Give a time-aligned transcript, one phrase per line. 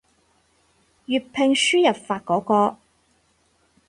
[1.05, 2.77] 粵拼輸入法嗰個